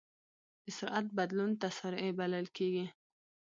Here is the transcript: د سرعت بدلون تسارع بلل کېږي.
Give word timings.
د 0.63 0.65
سرعت 0.77 1.05
بدلون 1.17 1.51
تسارع 1.63 2.09
بلل 2.19 2.45
کېږي. 2.57 2.85